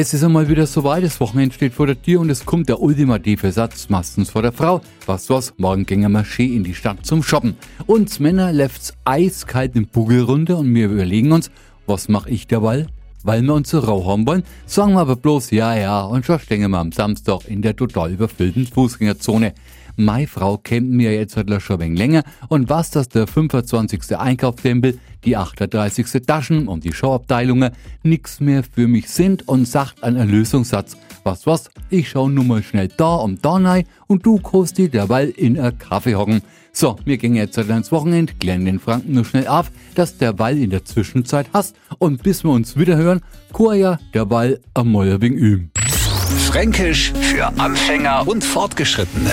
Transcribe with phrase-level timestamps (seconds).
[0.00, 2.80] Es ist einmal wieder soweit, das Wochenende steht vor der Tür und es kommt der
[2.80, 4.80] ultimative Satz, meistens vor der Frau.
[5.06, 7.56] Was was, morgen gingen wir schön in die Stadt zum Shoppen.
[7.88, 11.50] Uns Männer läuft's eiskalt im Bugel runter und wir überlegen uns,
[11.88, 12.86] was mach ich derweil?
[13.24, 16.38] Weil wir uns so rau haben wollen, sagen wir aber bloß ja, ja und schon
[16.38, 19.52] stehen wir am Samstag in der total überfüllten Fußgängerzone.
[19.96, 24.16] Meine Frau kennt mir jetzt halt schon ein wenig länger und was das der 25.
[24.16, 26.06] Einkaufstempel, die 38.
[26.26, 27.72] Taschen und die Showabteilungen
[28.02, 30.96] nix mehr für mich sind und sagt ein Erlösungssatz.
[31.24, 34.88] Was was, ich schau nur mal schnell da und da rein und du kannst dir
[34.88, 36.42] derweil in a Kaffee hocken.
[36.72, 40.32] So, wir gehen jetzt halt ins Wochenende, klären den Franken nur schnell auf, dass der
[40.32, 43.20] Ball in der Zwischenzeit hast und bis wir uns wieder hören,
[43.74, 45.72] ja der Ball am Meuerwing üben.
[46.46, 49.32] Fränkisch für Anfänger und Fortgeschrittene.